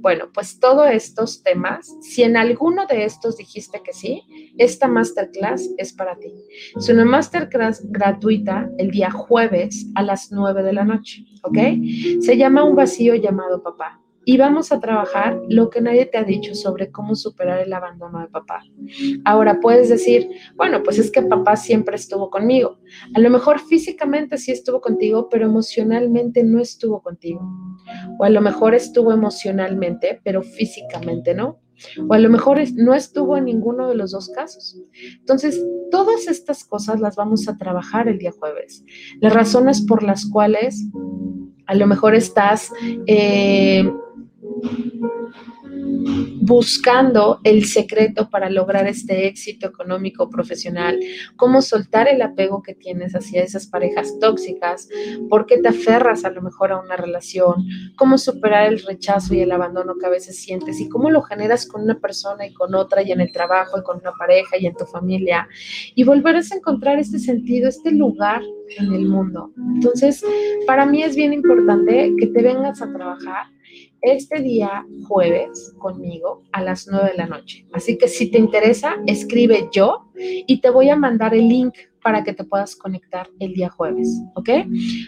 [0.00, 4.22] Bueno, pues todos estos temas, si en alguno de estos dijiste que sí,
[4.58, 6.34] esta masterclass es para ti.
[6.76, 11.58] Es una masterclass gratuita el día jueves a las 9 de la noche, ¿ok?
[12.20, 16.22] Se llama Un vacío llamado papá y vamos a trabajar lo que nadie te ha
[16.22, 18.62] dicho sobre cómo superar el abandono de papá.
[19.24, 22.78] Ahora puedes decir, bueno, pues es que papá siempre estuvo conmigo.
[23.14, 27.40] A lo mejor físicamente sí estuvo contigo, pero emocionalmente no estuvo contigo.
[28.18, 31.62] O a lo mejor estuvo emocionalmente, pero físicamente no.
[32.06, 34.78] O a lo mejor no estuvo en ninguno de los dos casos.
[35.20, 38.84] Entonces, todas estas cosas las vamos a trabajar el día jueves.
[39.22, 40.84] Las razones por las cuales
[41.66, 42.72] a lo mejor estás
[43.06, 43.90] eh,
[46.40, 50.98] buscando el secreto para lograr este éxito económico profesional,
[51.36, 54.88] cómo soltar el apego que tienes hacia esas parejas tóxicas,
[55.28, 57.66] por qué te aferras a lo mejor a una relación,
[57.96, 61.66] cómo superar el rechazo y el abandono que a veces sientes y cómo lo generas
[61.66, 64.66] con una persona y con otra y en el trabajo y con una pareja y
[64.66, 65.46] en tu familia
[65.94, 68.40] y volverás a encontrar este sentido, este lugar
[68.78, 69.52] en el mundo.
[69.74, 70.24] Entonces,
[70.66, 73.57] para mí es bien importante que te vengas a trabajar
[74.02, 77.66] este día jueves conmigo a las 9 de la noche.
[77.72, 82.24] Así que si te interesa, escribe yo y te voy a mandar el link para
[82.24, 84.48] que te puedas conectar el día jueves, ¿ok?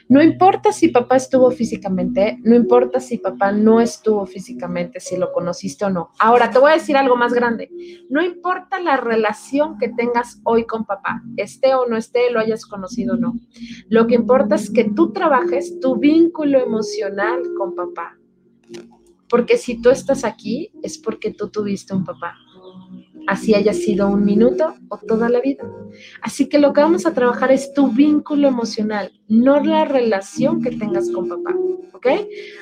[0.09, 5.33] No importa si papá estuvo físicamente, no importa si papá no estuvo físicamente, si lo
[5.33, 6.11] conociste o no.
[6.19, 7.71] Ahora, te voy a decir algo más grande.
[8.11, 12.67] No importa la relación que tengas hoy con papá, esté o no esté, lo hayas
[12.67, 13.35] conocido o no.
[13.89, 18.20] Lo que importa es que tú trabajes tu vínculo emocional con papá
[19.31, 22.37] porque si tú estás aquí es porque tú tuviste un papá.
[23.27, 25.65] Así haya sido un minuto o toda la vida.
[26.21, 30.73] Así que lo que vamos a trabajar es tu vínculo emocional, no la relación que
[30.73, 31.55] tengas con papá.
[31.93, 32.07] ¿Ok?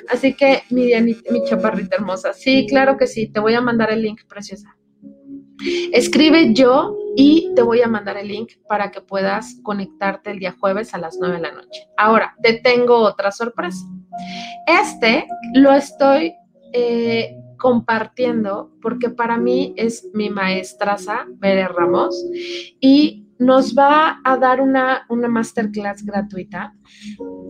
[0.09, 4.01] Así que, mi, mi chaparrita hermosa, sí, claro que sí, te voy a mandar el
[4.01, 4.75] link, preciosa.
[5.91, 10.55] Escribe yo y te voy a mandar el link para que puedas conectarte el día
[10.57, 11.87] jueves a las 9 de la noche.
[11.97, 13.85] Ahora, te tengo otra sorpresa.
[14.67, 16.33] Este lo estoy
[16.73, 22.25] eh, compartiendo porque para mí es mi maestraza, Bere Ramos,
[22.79, 26.73] y nos va a dar una, una masterclass gratuita.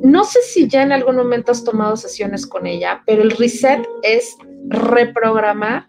[0.03, 3.87] No sé si ya en algún momento has tomado sesiones con ella, pero el reset
[4.03, 4.35] es
[4.67, 5.87] reprogramar,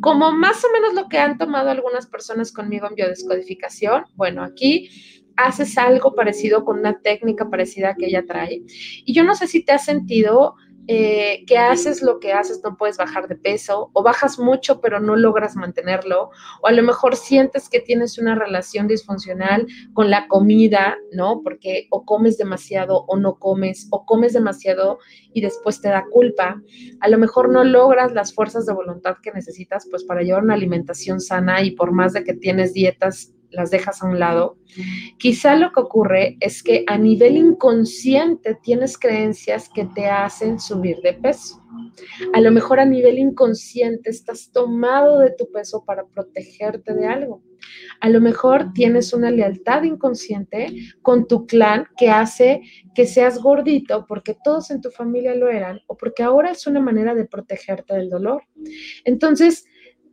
[0.00, 4.04] como más o menos lo que han tomado algunas personas conmigo en biodescodificación.
[4.14, 4.88] Bueno, aquí
[5.36, 8.62] haces algo parecido con una técnica parecida que ella trae.
[9.04, 10.56] Y yo no sé si te has sentido
[10.88, 15.00] eh, que haces lo que haces, no puedes bajar de peso, o bajas mucho pero
[15.00, 20.26] no logras mantenerlo, o a lo mejor sientes que tienes una relación disfuncional con la
[20.28, 21.40] comida, ¿no?
[21.42, 24.98] Porque o comes demasiado o no comes, o comes demasiado
[25.32, 26.60] y después te da culpa.
[27.00, 30.54] A lo mejor no logras las fuerzas de voluntad que necesitas pues para llevar una
[30.54, 34.56] alimentación sana y por más de que tienes dietas las dejas a un lado,
[35.18, 40.98] quizá lo que ocurre es que a nivel inconsciente tienes creencias que te hacen subir
[41.02, 41.62] de peso.
[42.32, 47.42] A lo mejor a nivel inconsciente estás tomado de tu peso para protegerte de algo.
[48.00, 52.62] A lo mejor tienes una lealtad inconsciente con tu clan que hace
[52.94, 56.80] que seas gordito porque todos en tu familia lo eran o porque ahora es una
[56.80, 58.42] manera de protegerte del dolor.
[59.04, 59.64] Entonces,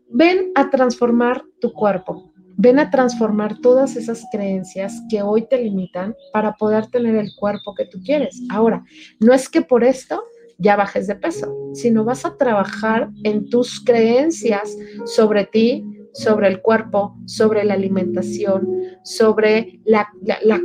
[0.09, 6.13] ven a transformar tu cuerpo ven a transformar todas esas creencias que hoy te limitan
[6.33, 8.41] para poder tener el cuerpo que tú quieres.
[8.49, 8.83] Ahora,
[9.21, 10.25] no es que por esto
[10.57, 16.61] ya bajes de peso, sino vas a trabajar en tus creencias sobre ti, sobre el
[16.61, 18.67] cuerpo, sobre la alimentación,
[19.05, 20.09] sobre la,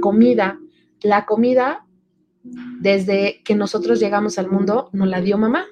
[0.00, 0.58] comida.
[1.00, 1.86] La comida,
[2.80, 5.64] desde que nosotros llegamos al mundo, nos la dio mamá.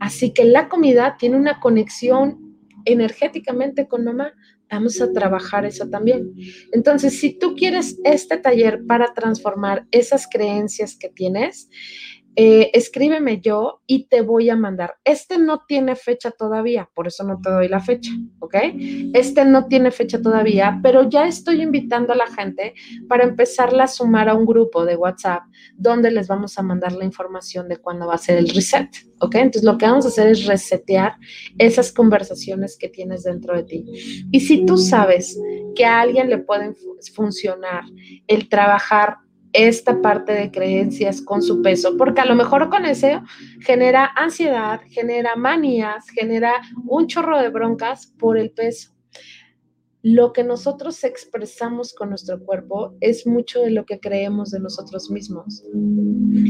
[0.00, 4.32] Así que la comida tiene una conexión energéticamente con mamá
[4.70, 6.32] vamos a trabajar eso también.
[6.72, 11.68] Entonces, si tú quieres este taller para transformar esas creencias que tienes,
[12.36, 14.94] eh, escríbeme yo y te voy a mandar.
[15.04, 18.54] Este no tiene fecha todavía, por eso no te doy la fecha, ¿ok?
[19.14, 22.74] Este no tiene fecha todavía, pero ya estoy invitando a la gente
[23.08, 25.42] para empezarla a sumar a un grupo de WhatsApp
[25.76, 28.88] donde les vamos a mandar la información de cuándo va a ser el reset,
[29.20, 29.34] ¿ok?
[29.34, 31.16] Entonces lo que vamos a hacer es resetear
[31.58, 33.84] esas conversaciones que tienes dentro de ti.
[34.30, 35.38] Y si tú sabes
[35.74, 36.74] que a alguien le puede
[37.14, 37.84] funcionar
[38.26, 39.16] el trabajar
[39.52, 43.22] esta parte de creencias con su peso, porque a lo mejor con eso
[43.60, 46.54] genera ansiedad, genera manías, genera
[46.86, 48.92] un chorro de broncas por el peso.
[50.02, 55.10] Lo que nosotros expresamos con nuestro cuerpo es mucho de lo que creemos de nosotros
[55.10, 55.62] mismos.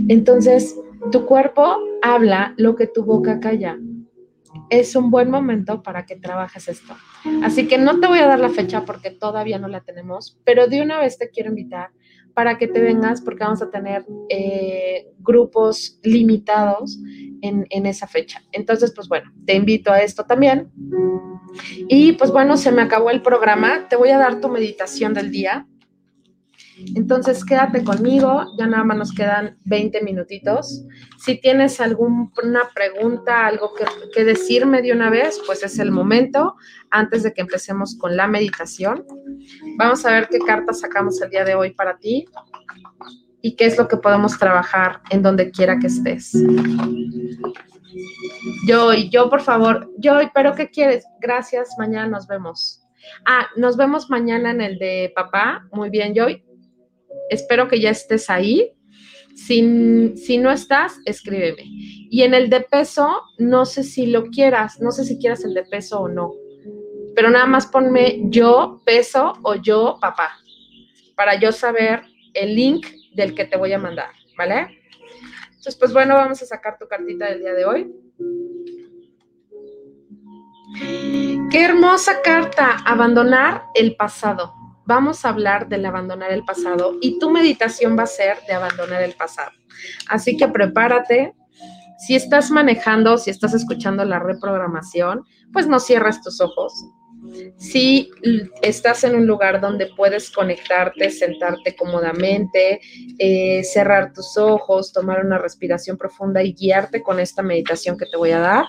[0.09, 0.77] Entonces,
[1.11, 3.79] tu cuerpo habla lo que tu boca calla.
[4.69, 6.95] es un buen momento para que trabajes esto.
[7.43, 10.67] Así que no te voy a dar la fecha porque todavía no la tenemos, pero
[10.67, 11.91] de una vez te quiero invitar
[12.41, 16.99] para que te vengas porque vamos a tener eh, grupos limitados
[17.43, 18.43] en, en, esa fecha.
[18.51, 20.71] Entonces, pues bueno, te invito a esto también.
[21.87, 23.89] Y pues bueno, se me acabó el programa.
[23.91, 25.67] Te voy a dar tu meditación del día.
[26.95, 30.85] Entonces, quédate conmigo, ya nada más nos quedan 20 minutitos.
[31.19, 33.73] Si tienes alguna pregunta, algo
[34.15, 36.57] que, decirme de una vez, pues es el momento
[36.91, 39.05] antes de que empecemos con la meditación.
[39.77, 42.27] Vamos a ver qué cartas sacamos el día de hoy para ti
[43.43, 46.33] y qué es lo que podemos trabajar en donde quiera que estés.
[48.67, 51.05] Joy, yo por favor, Joy, pero ¿qué quieres?
[51.21, 52.83] Gracias, mañana nos vemos.
[53.27, 55.67] Ah, nos vemos mañana en el de papá.
[55.73, 56.45] Muy bien, Joy.
[57.31, 58.73] Espero que ya estés ahí.
[59.35, 61.63] Si, si, no estás, escríbeme.
[61.65, 65.55] Y en el de peso, no sé si lo quieras, no sé si quieras el
[65.55, 66.33] de peso o no,
[67.15, 70.33] pero nada más ponme yo peso o yo papá,
[71.15, 72.03] para yo saber
[72.35, 74.81] el link del que te voy a mandar, ¿vale?
[75.47, 77.95] Entonces, pues bueno, vamos a sacar tu cartita del día de hoy.
[81.51, 84.60] Qué hermosa carta, abandonar el pasado
[84.91, 89.01] vamos a hablar del abandonar el pasado y tu meditación va a ser de abandonar
[89.03, 89.53] el pasado.
[90.09, 91.33] Así que prepárate.
[92.05, 95.23] Si estás manejando, si estás escuchando la reprogramación,
[95.53, 96.73] pues no cierres tus ojos.
[97.57, 98.11] Si
[98.63, 102.81] estás en un lugar donde puedes conectarte, sentarte cómodamente,
[103.19, 108.17] eh, cerrar tus ojos, tomar una respiración profunda y guiarte con esta meditación que te
[108.17, 108.65] voy a dar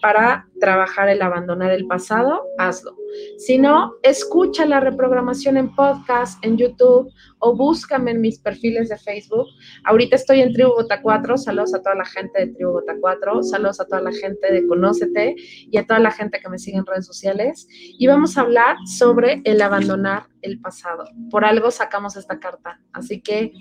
[0.00, 2.96] para trabajar el abandonar el pasado, hazlo.
[3.38, 8.98] Si no, escucha la reprogramación en podcast, en YouTube o búscame en mis perfiles de
[8.98, 9.46] Facebook.
[9.84, 11.36] Ahorita estoy en Tribu Bota 4.
[11.38, 13.42] Saludos a toda la gente de Tribu Bota 4.
[13.42, 16.78] Saludos a toda la gente de Conócete y a toda la gente que me sigue
[16.78, 17.66] en redes sociales.
[17.70, 21.04] Y vamos a hablar sobre el abandonar el pasado.
[21.30, 22.80] Por algo sacamos esta carta.
[22.92, 23.52] Así que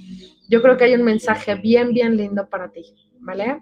[0.49, 2.83] yo creo que hay un mensaje bien, bien lindo para ti.
[3.19, 3.59] ¿Vale?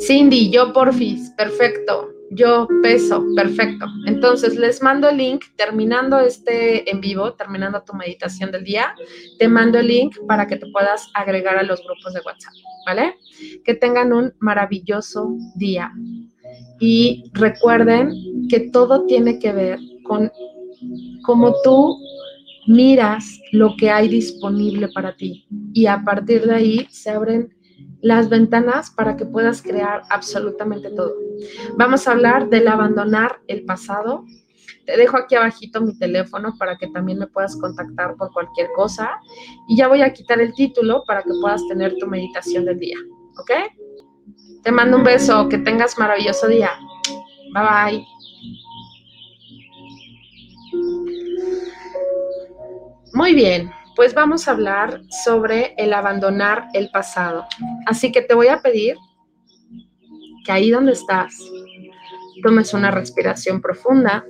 [0.00, 3.86] Cindy, yo porfis, perfecto yo peso, perfecto.
[4.06, 8.94] Entonces les mando el link, terminando este en vivo, terminando tu meditación del día,
[9.38, 12.54] te mando el link para que te puedas agregar a los grupos de WhatsApp,
[12.86, 13.14] ¿vale?
[13.64, 15.92] Que tengan un maravilloso día.
[16.80, 20.30] Y recuerden que todo tiene que ver con
[21.22, 21.96] cómo tú
[22.66, 25.46] miras lo que hay disponible para ti.
[25.72, 27.55] Y a partir de ahí se abren
[28.02, 31.14] las ventanas para que puedas crear absolutamente todo.
[31.76, 34.24] Vamos a hablar del abandonar el pasado.
[34.84, 39.18] Te dejo aquí abajito mi teléfono para que también me puedas contactar por cualquier cosa.
[39.68, 42.98] Y ya voy a quitar el título para que puedas tener tu meditación del día.
[43.38, 43.50] ¿Ok?
[44.62, 45.48] Te mando un beso.
[45.48, 46.70] Que tengas maravilloso día.
[47.52, 48.06] Bye bye.
[53.12, 57.46] Muy bien pues vamos a hablar sobre el abandonar el pasado.
[57.86, 58.96] Así que te voy a pedir
[60.44, 61.34] que ahí donde estás,
[62.42, 64.24] tomes una respiración profunda,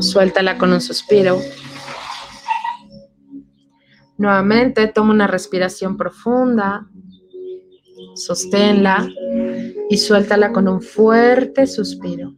[0.00, 1.38] suéltala con un suspiro.
[4.16, 6.88] Nuevamente, toma una respiración profunda,
[8.14, 9.06] sosténla
[9.90, 12.34] y suéltala con un fuerte suspiro.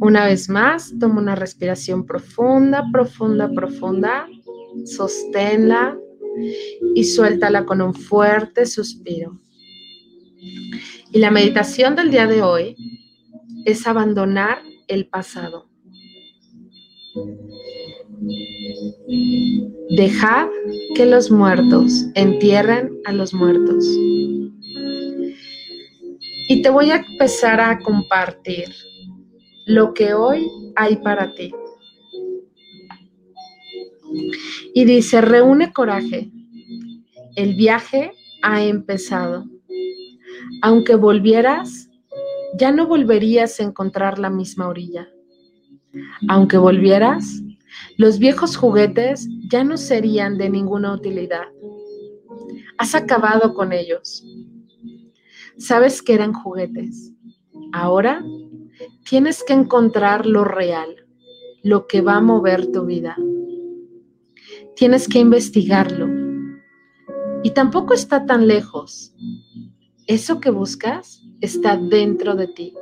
[0.00, 4.26] Una vez más, toma una respiración profunda, profunda, profunda.
[4.84, 5.98] Sosténla
[6.94, 9.40] y suéltala con un fuerte suspiro.
[11.10, 12.76] Y la meditación del día de hoy
[13.64, 15.68] es abandonar el pasado.
[19.96, 20.48] Dejad
[20.94, 23.84] que los muertos entierren a los muertos.
[26.50, 28.68] Y te voy a empezar a compartir
[29.68, 31.52] lo que hoy hay para ti.
[34.72, 36.32] Y dice, reúne coraje.
[37.36, 39.44] El viaje ha empezado.
[40.62, 41.90] Aunque volvieras,
[42.58, 45.06] ya no volverías a encontrar la misma orilla.
[46.28, 47.42] Aunque volvieras,
[47.98, 51.44] los viejos juguetes ya no serían de ninguna utilidad.
[52.78, 54.24] Has acabado con ellos.
[55.58, 57.12] Sabes que eran juguetes.
[57.72, 58.24] Ahora
[59.08, 61.06] Tienes que encontrar lo real,
[61.62, 63.16] lo que va a mover tu vida.
[64.76, 66.08] Tienes que investigarlo.
[67.42, 69.14] Y tampoco está tan lejos.
[70.06, 72.74] Eso que buscas está dentro de ti.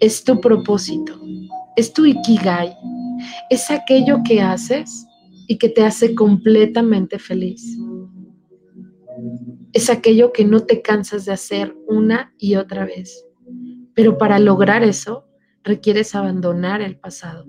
[0.00, 1.20] Es tu propósito,
[1.76, 2.74] es tu ikigai,
[3.50, 5.06] es aquello que haces
[5.46, 7.76] y que te hace completamente feliz.
[9.72, 13.25] es aquello que no te cansas de hacer una y otra vez.
[13.96, 15.26] Pero para lograr eso,
[15.64, 17.46] requieres abandonar el pasado.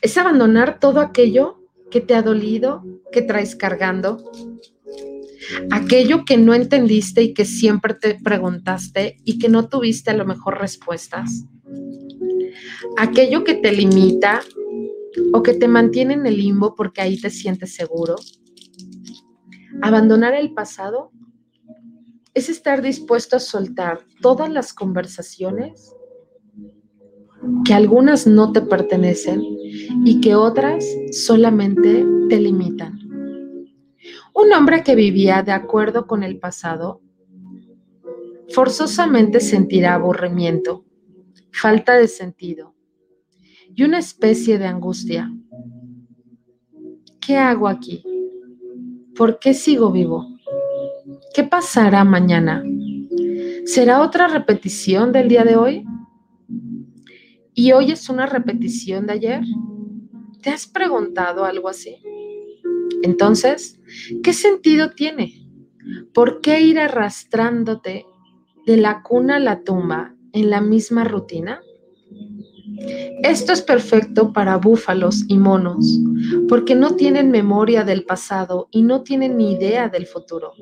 [0.00, 1.58] Es abandonar todo aquello
[1.90, 4.30] que te ha dolido, que traes cargando,
[5.70, 10.26] aquello que no entendiste y que siempre te preguntaste y que no tuviste a lo
[10.26, 11.44] mejor respuestas,
[12.96, 14.42] aquello que te limita
[15.32, 18.14] o que te mantiene en el limbo porque ahí te sientes seguro.
[19.82, 21.10] Abandonar el pasado
[22.34, 25.94] es estar dispuesto a soltar todas las conversaciones
[27.64, 29.42] que algunas no te pertenecen
[30.04, 32.98] y que otras solamente te limitan.
[34.34, 37.00] Un hombre que vivía de acuerdo con el pasado
[38.52, 40.84] forzosamente sentirá aburrimiento,
[41.52, 42.74] falta de sentido
[43.74, 45.32] y una especie de angustia.
[47.20, 48.04] ¿Qué hago aquí?
[49.16, 50.33] ¿Por qué sigo vivo?
[51.34, 52.62] ¿Qué pasará mañana?
[53.64, 55.84] ¿Será otra repetición del día de hoy?
[57.52, 59.40] ¿Y hoy es una repetición de ayer?
[60.42, 61.96] ¿Te has preguntado algo así?
[63.02, 63.80] Entonces,
[64.22, 65.48] ¿qué sentido tiene?
[66.12, 68.06] ¿Por qué ir arrastrándote
[68.64, 71.60] de la cuna a la tumba en la misma rutina?
[73.24, 75.98] Esto es perfecto para búfalos y monos,
[76.48, 80.52] porque no tienen memoria del pasado y no tienen ni idea del futuro.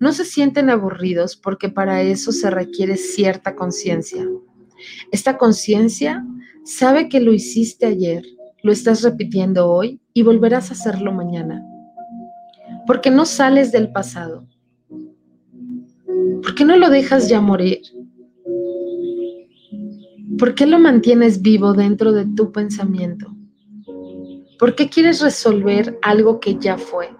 [0.00, 4.26] No se sienten aburridos porque para eso se requiere cierta conciencia.
[5.12, 6.24] Esta conciencia
[6.64, 8.24] sabe que lo hiciste ayer,
[8.62, 11.62] lo estás repitiendo hoy y volverás a hacerlo mañana.
[12.86, 14.46] Porque no sales del pasado.
[16.42, 17.82] ¿Por qué no lo dejas ya morir?
[20.38, 23.36] ¿Por qué lo mantienes vivo dentro de tu pensamiento?
[24.58, 27.10] ¿Por qué quieres resolver algo que ya fue?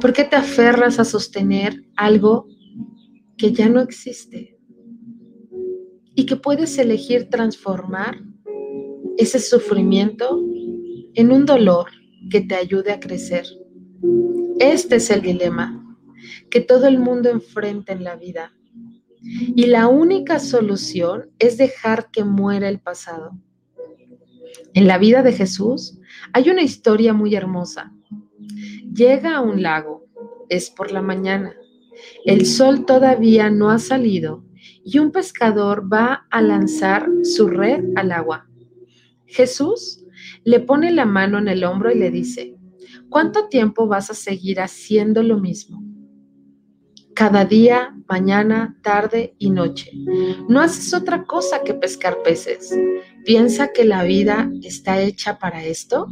[0.00, 2.46] ¿Por qué te aferras a sostener algo
[3.36, 4.56] que ya no existe?
[6.14, 8.18] Y que puedes elegir transformar
[9.16, 10.40] ese sufrimiento
[11.14, 11.86] en un dolor
[12.30, 13.44] que te ayude a crecer.
[14.58, 15.84] Este es el dilema
[16.50, 18.52] que todo el mundo enfrenta en la vida
[19.22, 23.32] y la única solución es dejar que muera el pasado.
[24.74, 25.98] En la vida de Jesús
[26.32, 27.92] hay una historia muy hermosa.
[28.92, 30.06] Llega a un lago,
[30.48, 31.54] es por la mañana,
[32.24, 34.44] el sol todavía no ha salido
[34.84, 38.48] y un pescador va a lanzar su red al agua.
[39.26, 40.04] Jesús
[40.44, 42.56] le pone la mano en el hombro y le dice,
[43.08, 45.82] ¿cuánto tiempo vas a seguir haciendo lo mismo?
[47.18, 49.90] cada día, mañana, tarde y noche.
[50.48, 52.72] No haces otra cosa que pescar peces.
[53.24, 56.06] ¿Piensa que la vida está hecha para esto?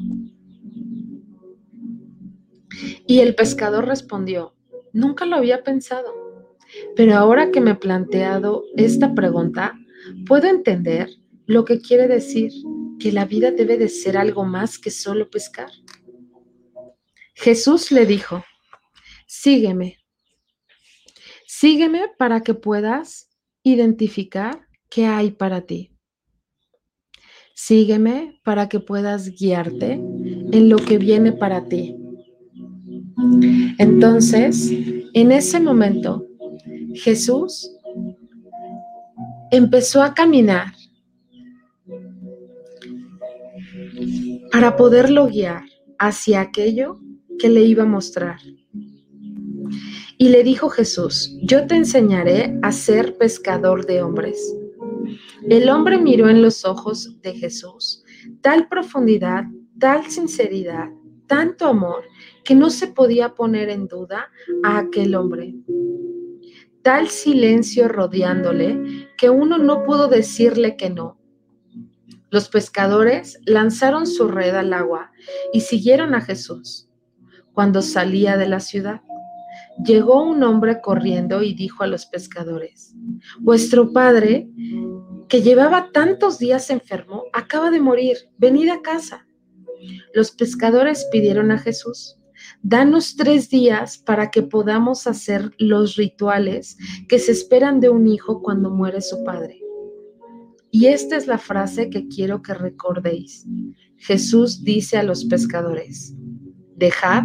[3.07, 4.55] Y el pescador respondió,
[4.93, 6.57] nunca lo había pensado,
[6.95, 9.79] pero ahora que me he planteado esta pregunta,
[10.27, 11.11] puedo entender
[11.47, 12.53] lo que quiere decir
[12.99, 15.71] que la vida debe de ser algo más que solo pescar.
[17.35, 18.45] Jesús le dijo,
[19.27, 19.99] sígueme
[21.59, 23.31] Sígueme para que puedas
[23.63, 25.91] identificar qué hay para ti.
[27.55, 31.97] Sígueme para que puedas guiarte en lo que viene para ti.
[33.79, 34.71] Entonces,
[35.13, 36.27] en ese momento,
[36.95, 37.71] Jesús
[39.51, 40.73] empezó a caminar
[44.53, 45.65] para poderlo guiar
[45.99, 46.99] hacia aquello
[47.39, 48.39] que le iba a mostrar.
[50.19, 54.55] Y le dijo Jesús, yo te enseñaré a ser pescador de hombres.
[55.49, 58.03] El hombre miró en los ojos de Jesús
[58.41, 59.45] tal profundidad,
[59.79, 60.89] tal sinceridad,
[61.27, 62.05] tanto amor,
[62.47, 64.31] que no se podía poner en duda
[64.63, 65.55] a aquel hombre.
[66.83, 71.21] Tal silencio rodeándole que uno no pudo decirle que no.
[72.31, 75.11] Los pescadores lanzaron su red al agua
[75.53, 76.89] y siguieron a Jesús
[77.53, 79.01] cuando salía de la ciudad.
[79.85, 82.95] Llegó un hombre corriendo y dijo a los pescadores,
[83.41, 84.49] vuestro padre,
[85.29, 89.27] que llevaba tantos días enfermo, acaba de morir, venid a casa.
[90.15, 92.17] Los pescadores pidieron a Jesús,
[92.63, 96.77] danos tres días para que podamos hacer los rituales
[97.09, 99.61] que se esperan de un hijo cuando muere su padre.
[100.71, 103.47] Y esta es la frase que quiero que recordéis.
[103.97, 106.15] Jesús dice a los pescadores,
[106.77, 107.23] dejad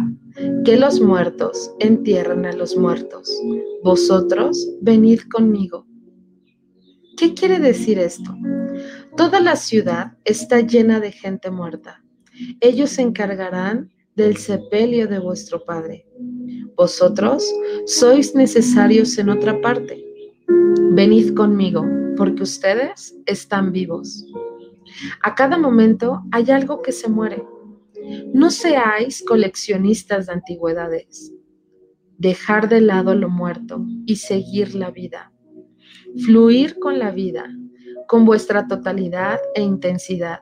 [0.64, 3.30] que los muertos entierren a los muertos.
[3.84, 5.86] Vosotros venid conmigo.
[7.16, 8.34] ¿Qué quiere decir esto?
[9.16, 12.02] Toda la ciudad está llena de gente muerta.
[12.60, 16.06] Ellos se encargarán del sepelio de vuestro Padre.
[16.76, 17.44] Vosotros
[17.86, 20.04] sois necesarios en otra parte.
[20.92, 21.84] Venid conmigo,
[22.16, 24.26] porque ustedes están vivos.
[25.22, 27.42] A cada momento hay algo que se muere.
[28.34, 31.32] No seáis coleccionistas de antigüedades.
[32.18, 35.32] Dejar de lado lo muerto y seguir la vida.
[36.24, 37.46] Fluir con la vida,
[38.06, 40.40] con vuestra totalidad e intensidad.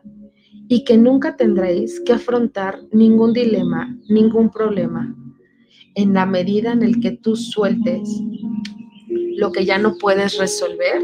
[0.71, 5.17] Y que nunca tendréis que afrontar ningún dilema, ningún problema.
[5.97, 8.09] En la medida en el que tú sueltes
[9.37, 11.03] lo que ya no puedes resolver,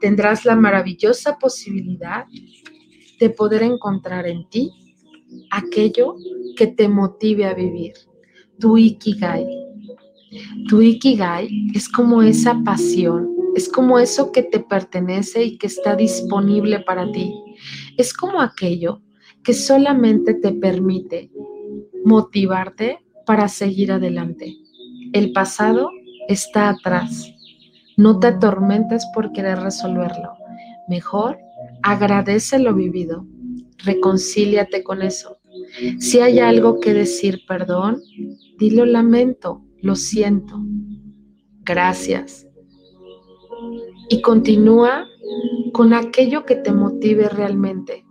[0.00, 2.24] tendrás la maravillosa posibilidad
[3.20, 4.70] de poder encontrar en ti
[5.50, 6.14] aquello
[6.56, 7.92] que te motive a vivir,
[8.58, 9.46] tu ikigai.
[10.68, 15.96] Tu ikigai es como esa pasión, es como eso que te pertenece y que está
[15.96, 17.34] disponible para ti.
[17.98, 19.02] Es como aquello
[19.42, 21.32] que solamente te permite
[22.04, 24.56] motivarte para seguir adelante.
[25.12, 25.90] El pasado
[26.28, 27.34] está atrás.
[27.96, 30.32] No te atormentes por querer resolverlo.
[30.88, 31.38] Mejor
[31.82, 33.26] agradece lo vivido.
[33.78, 35.38] Reconcíliate con eso.
[35.98, 38.00] Si hay algo que decir perdón,
[38.58, 40.54] dilo lamento, lo siento.
[41.64, 42.46] Gracias.
[44.08, 45.07] Y continúa
[45.72, 48.04] con aquello que te motive realmente.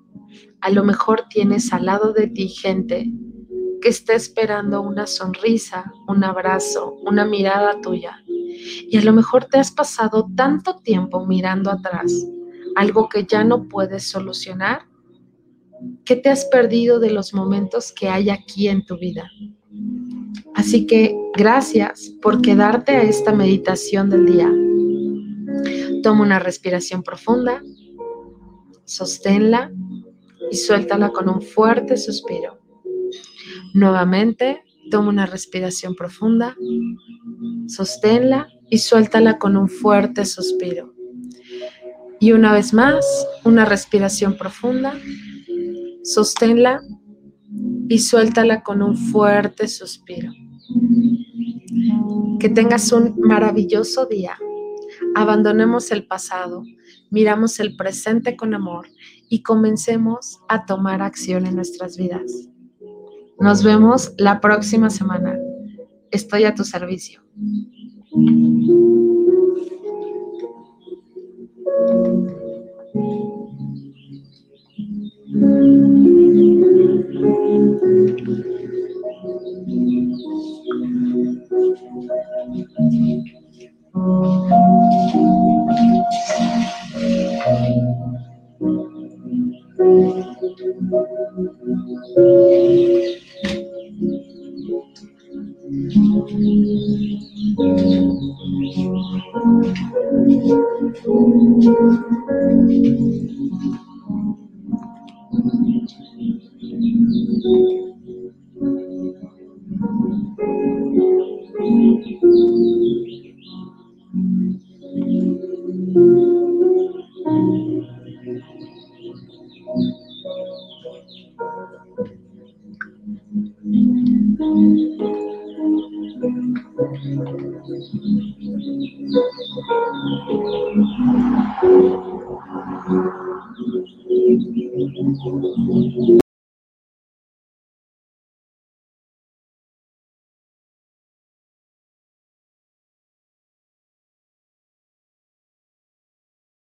[0.62, 3.12] A lo mejor tienes al lado de ti gente
[3.82, 8.24] que está esperando una sonrisa, un abrazo, una mirada tuya.
[8.90, 12.12] Y a lo mejor te has pasado tanto tiempo mirando atrás,
[12.76, 14.82] algo que ya no puedes solucionar.
[16.06, 19.30] ¿Qué te has perdido de los momentos que hay aquí en tu vida?
[20.56, 24.52] Así que gracias por quedarte a esta meditación del día.
[26.04, 27.62] Toma una respiración profunda,
[28.86, 29.72] sosténla
[30.52, 32.60] y suéltala con un fuerte suspiro.
[33.74, 36.56] Nuevamente, toma una respiración profunda,
[37.68, 40.94] sosténla y suéltala con un fuerte suspiro.
[42.20, 44.94] Y una vez más, una respiración profunda,
[46.04, 46.82] sosténla
[47.90, 50.32] y suéltala con un fuerte suspiro.
[52.40, 54.38] Que tengas un maravilloso día.
[55.20, 56.64] Abandonemos el pasado,
[57.10, 58.88] miramos el presente con amor
[59.28, 62.50] y comencemos a tomar acción en nuestras vidas.
[63.40, 65.36] Nos vemos la próxima semana.
[66.12, 67.24] Estoy a tu servicio.